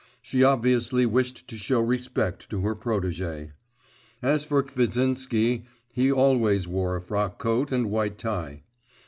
[0.23, 3.51] She obviously wished to show respect to her protégé.
[4.19, 8.63] As for Kvitsinsky, he always wore a frock coat and white tie.